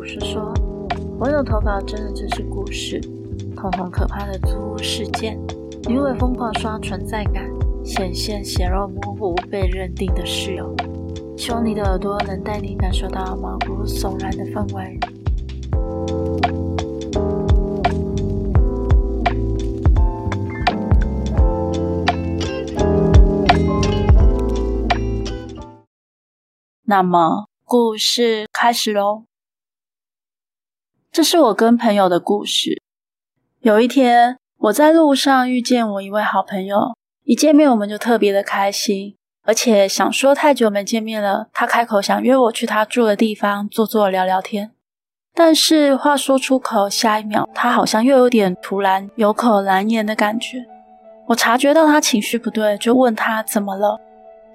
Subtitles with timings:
[0.00, 0.50] 故事说，
[1.18, 2.98] 网友投稿真的真实故事，
[3.54, 5.38] 通通可怕的租屋事件，
[5.90, 7.44] 因为疯狂刷存在感，
[7.84, 10.74] 显现血肉模糊被认定的室友。
[11.36, 14.98] 希望你的耳朵能带你感受到毛骨悚然的氛围。
[26.84, 29.24] 那么，故事开始喽。
[31.12, 32.80] 这是我跟朋友的故事。
[33.62, 39.16] 有一天，我在路上遇见我一位好朋友，一见面我们就特别的开心。
[39.42, 44.70] 而且想说太久没见面了，他开口想约我去他住的地方坐坐聊聊天。
[45.34, 50.64] 但是话说出口，下一秒他好像又有点突然有口难言的感觉。
[51.26, 53.98] 我察觉到他情绪不对，就问他怎么了。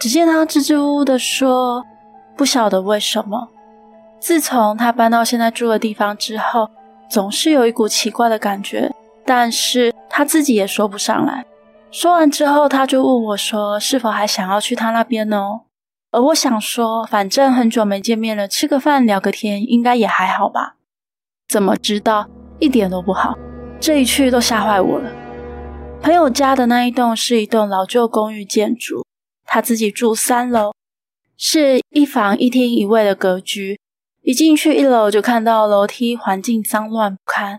[0.00, 1.84] 只见他支支吾吾的说
[2.36, 3.48] ：“不晓得为什么，
[4.20, 6.70] 自从他搬到现在住的地方之后，
[7.10, 8.92] 总是有一股奇怪的感觉，
[9.24, 11.44] 但是他自己也说不上来。”
[11.90, 15.62] 说完之后，他就问我说：“是否还想要去他那边呢？”
[16.12, 20.76] 而我想说，反正很久没见面了，吃个饭聊个天，应该也还好吧。
[21.48, 23.36] 怎么知道一点都不好？
[23.80, 25.10] 这一去都吓坏我了。
[26.02, 29.04] 朋友家的那一栋是一栋老旧公寓建筑，
[29.44, 30.72] 他自己住三楼，
[31.36, 33.78] 是一房一厅一卫的格局。
[34.22, 37.58] 一进去一楼就看到楼梯环境脏乱不堪，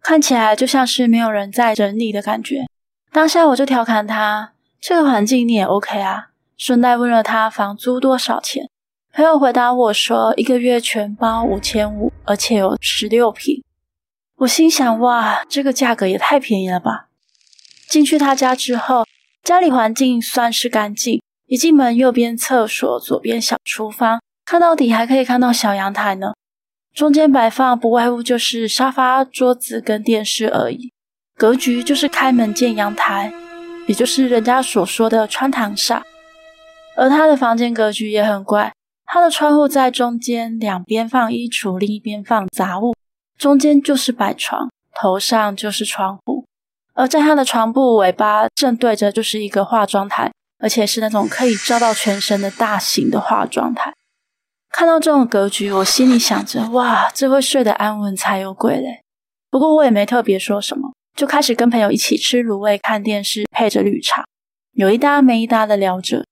[0.00, 2.66] 看起来就像是没有人在整理的感觉。
[3.12, 8.68] 当下我就调侃他：“这个环境你也 OK 啊？”顺带问了他房租多少钱。
[9.12, 13.62] 朋友回答我说：“一个月全包五千五，而且有十六平。”
[14.38, 17.06] 我心想：“哇，这个价格也太便宜了吧！”
[17.88, 19.06] 进去他家之后，
[19.44, 21.22] 家里环境算是干净。
[21.46, 26.32] 一进门，右边厕所，左边小厨房，看到底还可以看到小阳台呢。
[26.94, 30.92] 中间摆放不外乎就是沙发、桌子跟电视而已。
[31.36, 33.32] 格局就是开门见阳台，
[33.88, 36.02] 也就是人家所说的穿堂煞。
[36.96, 38.72] 而他的房间格局也很怪，
[39.06, 42.94] 他的窗户在中间，两边放衣橱，另一边放杂物，
[43.36, 46.46] 中间就是摆床，头上就是窗户。
[46.94, 50.30] 而在他的床铺尾巴正对着就是一个化妆台，
[50.60, 53.92] 而且是那种可以照到全身的大型的化妆台。
[54.76, 59.02] 看到这种格局，我心里想着：哇，这会睡得安稳才有鬼嘞！
[59.48, 60.90] 不过我也没特别说什么。
[61.16, 64.24] 就开始跟朋友一起吃卤味、看电视，配着绿茶，
[64.72, 66.24] 有一搭没一搭的聊着。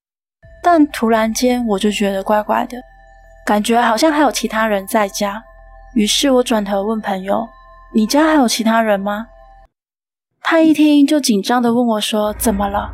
[0.61, 2.77] 但突然间，我就觉得怪怪的，
[3.47, 5.41] 感觉好像还有其他人在家。
[5.95, 7.47] 于是我转头问朋友
[7.95, 9.29] ：“你家还有其他人吗？”
[10.43, 12.93] 他一听就紧张的问我说：“怎么了？”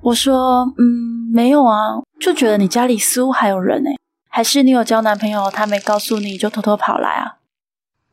[0.00, 3.94] 我说：“嗯，没有啊，就觉得你家里似乎还有人诶，
[4.36, 7.36] 还是你有交男朋友，他没告诉你就偷偷跑来啊？”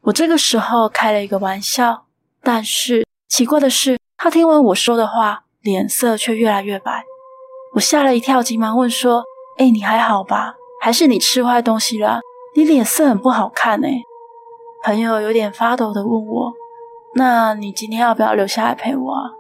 [0.04, 2.06] 我这个时候开了一个玩笑，
[2.42, 3.06] 但是。
[3.28, 7.04] 奇怪的是，他听完我说的话，脸色却越来越白。
[7.74, 9.26] 我吓了一跳，急忙问说
[9.60, 10.56] ：“哎，你还好吧？
[10.82, 12.22] 还是你吃坏东西了？
[12.56, 13.90] 你脸色很不好看哎。”
[14.86, 16.54] 朋友有点发抖的问我
[17.16, 19.32] ：“那你今天要不要留下来陪我啊？”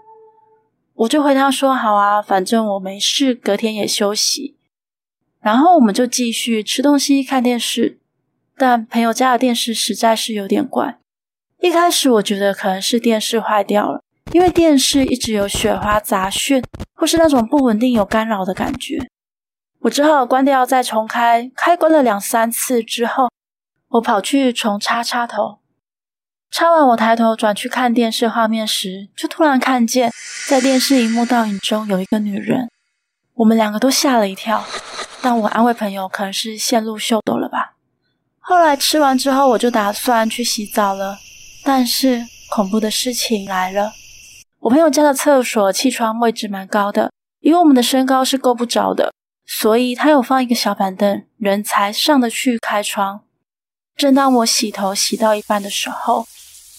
[0.95, 4.57] 我就回答说：“好啊，反正我没事，隔天也休息。”
[5.43, 7.99] 然后我们就继续吃东西、看电视。
[8.57, 10.97] 但朋友家的电视实在是有点怪。
[11.59, 14.01] 一开始我觉得可能是电视坏掉了，
[14.31, 18.99] 因为电视一直有雪花杂讯，或是那种不稳定、有干扰的感觉。
[19.81, 23.29] 我只好关掉再重开，开关了两三次之后，
[23.89, 25.59] 我跑去重插插头。
[26.51, 30.11] 插完，我抬头转去看电视画面时，就突然看见
[30.47, 32.69] 在电视荧幕倒影中有一个女人。
[33.33, 34.63] 我们两个都吓了一跳，
[35.23, 37.75] 但我安慰朋友，可能是线路秀逗了吧。
[38.39, 41.17] 后来吃完之后，我就打算去洗澡了。
[41.63, 43.93] 但是恐怖的事情来了，
[44.59, 47.09] 我朋友家的厕所气窗位置蛮高的，
[47.39, 49.13] 因为我们的身高是够不着的，
[49.45, 53.21] 所以他有放一个小板凳，人才上得去开窗。
[53.95, 56.27] 正当我洗头洗到一半的时候，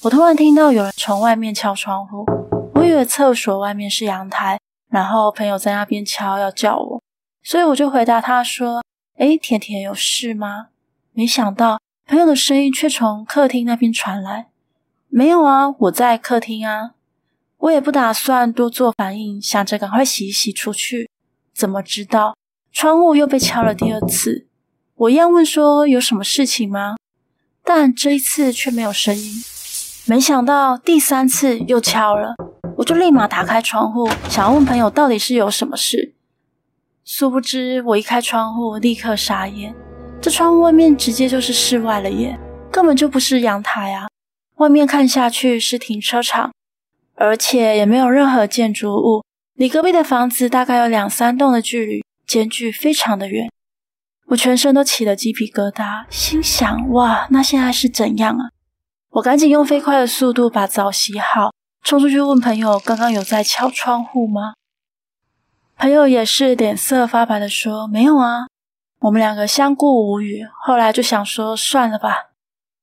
[0.02, 2.26] 我突然听到有人从外面敲窗户，
[2.74, 4.60] 我以为厕所外面是阳台，
[4.90, 6.93] 然后朋友在那边敲要叫我，
[7.44, 8.82] 所以我就回答他说
[9.18, 10.68] ：“诶，甜甜有事吗？”
[11.12, 14.48] 没想到朋友的声音却从客厅那边传来。
[15.08, 16.92] 没有啊，我在客厅啊。
[17.58, 21.08] 我也不打算多做反应，想着赶快洗一洗出去。
[21.54, 22.36] 怎么知道
[22.72, 24.48] 窗户又被敲了第二次？
[24.96, 26.96] 我一样问说有什么事情吗？
[27.62, 29.42] 但这一次却没有声音。
[30.06, 32.34] 没想到第三次又敲了，
[32.76, 36.14] 我就立马打开窗户，想要问朋友到底是有什么事。
[37.06, 39.74] 殊不知我一开窗户，立刻傻眼，
[40.22, 42.38] 这窗户外面直接就是室外了耶。
[42.72, 44.08] 根本就不是阳台啊！
[44.56, 46.50] 外面看下去是停车场，
[47.14, 49.22] 而且也没有任何建筑物，
[49.54, 53.48] 离隔壁的房子大概有两三栋的距离，间距非常的远。
[54.28, 58.48] 我全身都起了鸡皮疙瘩，心想：哇，那现在是怎样啊？
[59.10, 61.52] 我赶紧用飞快的速度把澡洗好，
[61.84, 64.54] 冲出去问朋友：刚刚有在敲窗户吗？
[65.76, 68.46] 朋友也是脸色发白的说：没有啊。
[69.00, 72.30] 我们两个相顾无语，后来就想说算了吧。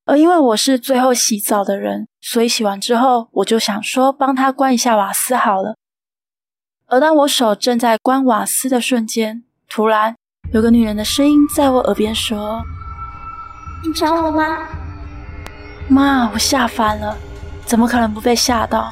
[0.06, 5.76] 而因为我是最后洗澡的人，所以洗完之后，我就想说帮他关一下瓦斯好了。
[6.88, 10.16] 而当我手正在关瓦斯的瞬间，突然
[10.54, 12.62] 有个女人的声音在我耳边说
[13.84, 14.44] ：“你找我吗？”
[15.90, 17.18] 妈，我吓翻了，
[17.66, 18.92] 怎么可能不被吓到？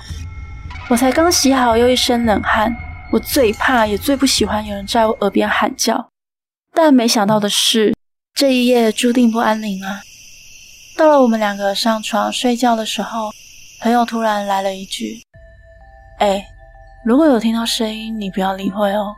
[0.89, 2.75] 我才刚洗好，又一身冷汗。
[3.11, 6.09] 我最怕也最不喜欢有人在我耳边喊叫。
[6.73, 7.93] 但没想到的是，
[8.33, 10.01] 这一夜注定不安宁啊！
[10.97, 13.31] 到了我们两个上床睡觉的时候，
[13.81, 15.21] 朋友突然来了一句
[16.19, 16.45] ：“哎。”
[17.05, 19.15] 如果有听到声音，你不要理会哦。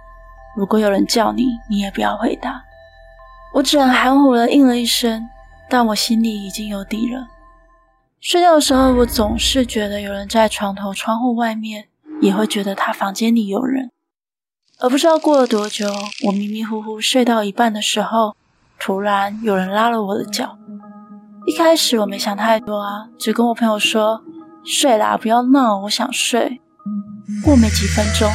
[0.56, 2.64] 如果有人叫你，你也不要回答。
[3.56, 5.28] 我只能含糊的应了一声，
[5.68, 7.28] 但我心里已经有底了。
[8.20, 11.88] 睡觉的时候，我总是觉得有人在床头窗户外面，
[12.22, 13.92] 也会觉得他房间里有人。
[14.80, 15.88] 而不知道过了多久，
[16.26, 18.36] 我迷迷糊糊睡到一半的时候，
[18.80, 20.58] 突然有人拉了我的脚。
[21.46, 24.24] 一开始我没想太多啊，只跟我朋友说
[24.64, 26.62] ：“睡啦，不要闹，我想睡。”
[27.44, 28.30] 过没几分钟，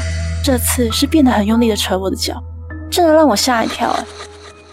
[0.45, 2.43] 这次是变得很用力的扯我的脚，
[2.91, 3.97] 真的让我吓一跳！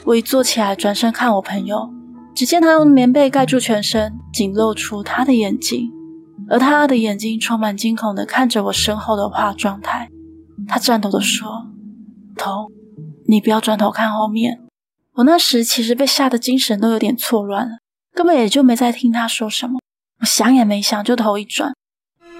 [0.05, 1.89] 我一坐起来，转身看我朋友，
[2.35, 5.91] 只见他用棉被盖住全身，仅露出他的眼睛，
[6.49, 10.09] 而他的眼睛充满惊恐的看着我身后的化妆台。
[10.67, 11.67] 他颤抖的说
[12.37, 12.67] ：“头，
[13.27, 14.59] 你不要转头看后面。”
[15.15, 17.77] 我那时其实被吓得精神都有点错乱了，
[18.15, 19.79] 根本也就没再听他说什么。
[20.21, 21.73] 我想也没想，就头一转。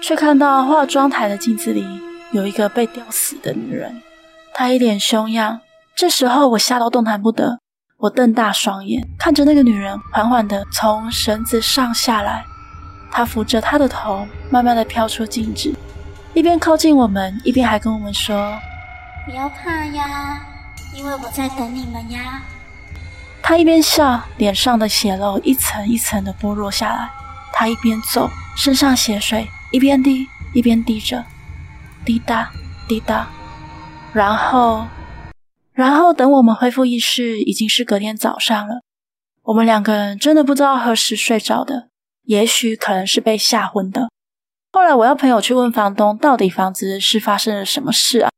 [0.00, 1.86] 却看到化妆台的镜子里
[2.32, 4.02] 有一个被吊死的女人，
[4.52, 5.60] 她一脸凶样。
[5.96, 7.60] 这时候我吓到动弹不得，
[7.98, 12.44] 我瞪大双眼看着那个女人缓缓地从绳子上下来，
[13.16, 15.72] 她扶着他的头，慢慢的飘出镜子，
[16.34, 18.58] 一边靠近我们，一边还跟我们说
[19.24, 20.44] ：“不要怕呀，
[20.92, 22.42] 因为我在等你们呀。”
[23.40, 27.08] 他一边笑，脸上的血肉一层一层的剥落下来。
[27.52, 29.46] 他一边走，身上血水。
[29.70, 31.24] 一边滴一边滴着，
[32.04, 32.50] 滴答
[32.88, 33.28] 滴答，
[34.12, 34.86] 然后，
[35.72, 38.82] 然后等我们恢复意识，已经是隔天早上了。
[39.44, 41.88] 我们两个人真的不知道何时睡着的，
[42.24, 44.10] 也许可能是被吓昏的。
[44.72, 48.30] 后来我要朋友去问房东，到底房子是发生了什么事啊？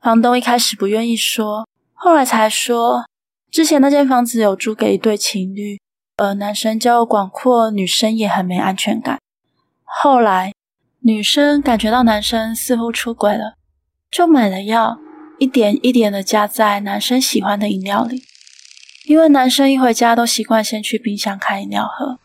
[0.00, 3.06] 房东一开始不愿意说，后来才说，
[3.50, 5.80] 之前那间房子有租给一对情侣，
[6.16, 9.18] 而男生交友广阔，女生也很没安全感。
[9.84, 10.52] 后来，
[11.00, 13.54] 女生感觉到男生似乎出轨了，
[14.10, 14.98] 就买了药，
[15.38, 18.22] 一点一点的加在男生喜欢的饮料里。
[19.06, 22.18] 因为男生一回家都习惯先去冰箱开饮料喝。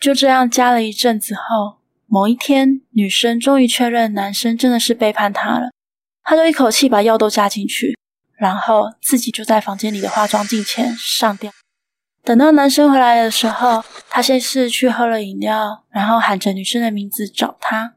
[0.00, 5.70] 就这样加了一阵子后，某一天，女生终于确认男生真的是背叛她了，
[6.22, 7.96] 她就一口气把药都加进去，
[8.36, 11.50] 然后自己就在房间里的化妆镜前上吊。
[12.22, 17.94] 等到男生回来的时候，他先是去喝了饮料，然后喊着女生的名字找他，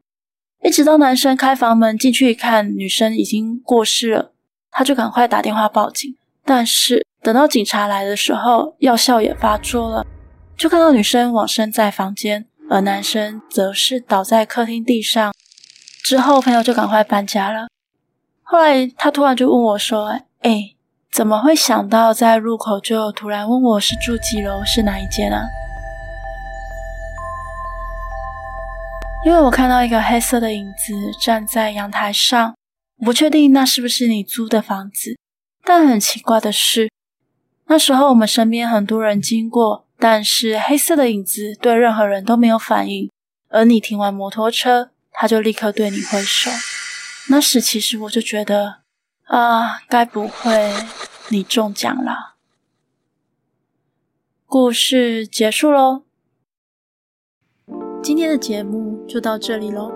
[0.64, 4.34] 一直到男生开房门进去一看，女生已经过世了，
[4.70, 6.14] 他就赶快打电话报警。
[6.44, 10.06] 但是等到警察来的时候，药效也发作了，
[10.58, 15.32] 就看到女生往身在房间，而男生则是倒在客厅地上。
[16.04, 17.68] 之后朋友就赶快搬家了。
[18.42, 20.74] 后来他突然就问我说：“哎。”
[21.10, 25.48] 怎么会想到在入口就突然问我是住几楼，是哪一间啊？
[29.26, 32.54] 因为我看到一个黑色的影子站在阳台上，
[33.00, 35.18] 我不确定那是不是你租的房子。
[35.64, 36.92] 但很奇怪的是，
[37.66, 43.10] 那时候我们身边很多人经过，但是黑色的影子对任何人都没有反应。
[43.50, 46.52] 而你停完摩托车，他就立刻对你挥手。
[47.30, 48.82] 那时其实我就觉得。
[49.26, 50.74] 啊，该不会
[51.28, 52.36] 你中奖了？
[54.46, 56.04] 故事结束喽，
[58.02, 59.92] 今天的节目就到这里喽。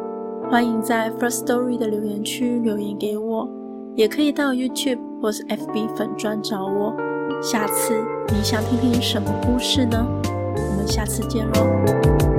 [0.50, 3.48] 欢迎在 First Story 的留言区留言给我，
[3.96, 7.11] 也可以到 YouTube 或是 FB 粉专找我。
[7.42, 10.06] 下次你想听听什么故事呢？
[10.56, 12.31] 我们下次见喽。